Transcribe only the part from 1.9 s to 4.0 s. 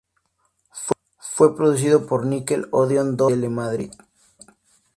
por Nickel Odeón Dos y Telemadrid.